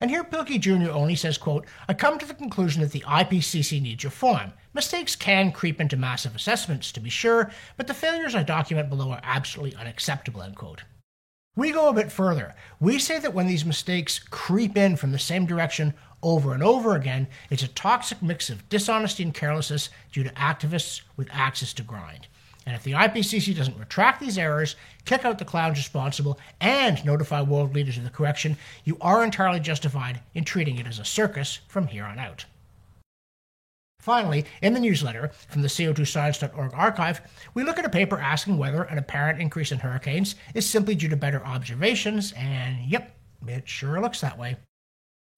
And 0.00 0.10
here 0.10 0.24
Pielke 0.24 0.58
Jr. 0.58 0.90
only 0.90 1.14
says, 1.14 1.36
quote, 1.36 1.66
I 1.86 1.92
come 1.92 2.18
to 2.18 2.26
the 2.26 2.32
conclusion 2.32 2.80
that 2.80 2.92
the 2.92 3.04
IPCC 3.06 3.82
needs 3.82 4.02
reform. 4.04 4.54
Mistakes 4.72 5.14
can 5.14 5.52
creep 5.52 5.78
into 5.78 5.96
massive 5.96 6.34
assessments, 6.34 6.90
to 6.92 7.00
be 7.00 7.10
sure, 7.10 7.50
but 7.76 7.86
the 7.86 7.92
failures 7.92 8.34
I 8.34 8.42
document 8.42 8.88
below 8.88 9.10
are 9.10 9.20
absolutely 9.22 9.76
unacceptable, 9.76 10.42
end 10.42 10.56
quote. 10.56 10.84
We 11.54 11.72
go 11.72 11.88
a 11.88 11.92
bit 11.92 12.10
further. 12.10 12.54
We 12.78 12.98
say 12.98 13.18
that 13.18 13.34
when 13.34 13.46
these 13.46 13.66
mistakes 13.66 14.18
creep 14.18 14.76
in 14.76 14.96
from 14.96 15.12
the 15.12 15.18
same 15.18 15.44
direction 15.44 15.92
over 16.22 16.54
and 16.54 16.62
over 16.62 16.94
again, 16.94 17.28
it's 17.50 17.62
a 17.62 17.68
toxic 17.68 18.22
mix 18.22 18.48
of 18.48 18.66
dishonesty 18.70 19.22
and 19.22 19.34
carelessness 19.34 19.90
due 20.12 20.22
to 20.22 20.30
activists 20.30 21.02
with 21.16 21.28
axes 21.30 21.74
to 21.74 21.82
grind. 21.82 22.28
And 22.70 22.76
if 22.76 22.84
the 22.84 22.92
IPCC 22.92 23.56
doesn't 23.56 23.80
retract 23.80 24.20
these 24.20 24.38
errors, 24.38 24.76
kick 25.04 25.24
out 25.24 25.40
the 25.40 25.44
clowns 25.44 25.76
responsible, 25.76 26.38
and 26.60 27.04
notify 27.04 27.42
world 27.42 27.74
leaders 27.74 27.98
of 27.98 28.04
the 28.04 28.10
correction, 28.10 28.56
you 28.84 28.96
are 29.00 29.24
entirely 29.24 29.58
justified 29.58 30.20
in 30.34 30.44
treating 30.44 30.78
it 30.78 30.86
as 30.86 31.00
a 31.00 31.04
circus 31.04 31.58
from 31.66 31.88
here 31.88 32.04
on 32.04 32.20
out. 32.20 32.44
Finally, 33.98 34.44
in 34.62 34.72
the 34.72 34.78
newsletter 34.78 35.32
from 35.48 35.62
the 35.62 35.68
CO2science.org 35.68 36.70
archive, 36.72 37.20
we 37.54 37.64
look 37.64 37.76
at 37.76 37.84
a 37.84 37.90
paper 37.90 38.20
asking 38.20 38.56
whether 38.56 38.84
an 38.84 38.98
apparent 38.98 39.40
increase 39.40 39.72
in 39.72 39.80
hurricanes 39.80 40.36
is 40.54 40.64
simply 40.64 40.94
due 40.94 41.08
to 41.08 41.16
better 41.16 41.44
observations, 41.44 42.32
and 42.36 42.86
yep, 42.86 43.16
it 43.48 43.68
sure 43.68 44.00
looks 44.00 44.20
that 44.20 44.38
way. 44.38 44.56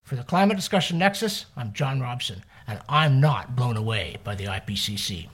For 0.05 0.17
the 0.17 0.23
Climate 0.23 0.59
Discussion 0.59 0.99
Nexus, 0.99 1.47
I'm 1.57 1.73
John 1.73 1.99
Robson, 1.99 2.45
and 2.67 2.79
I'm 2.91 3.23
not 3.23 3.57
blown 3.57 3.79
away 3.79 4.19
by 4.23 4.35
the 4.35 4.45
IPCC. 4.45 5.29